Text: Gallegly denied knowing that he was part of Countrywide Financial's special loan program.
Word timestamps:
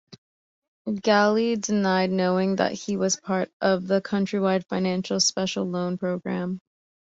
Gallegly 1.03 1.57
denied 1.57 2.09
knowing 2.09 2.55
that 2.55 2.71
he 2.73 2.97
was 2.97 3.17
part 3.19 3.51
of 3.61 3.83
Countrywide 3.83 4.65
Financial's 4.65 5.27
special 5.27 5.65
loan 5.69 5.99
program. 5.99 6.59